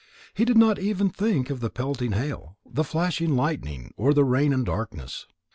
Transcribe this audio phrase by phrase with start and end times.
[0.33, 4.51] He did not even think of the pelting hail, the flashing lightning, or the rain
[4.51, 5.27] and darkness.